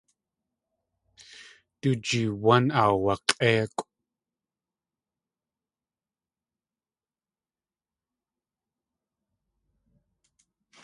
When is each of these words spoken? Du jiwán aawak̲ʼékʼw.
Du 1.81 1.89
jiwán 2.07 2.65
aawak̲ʼékʼw. 2.79 3.85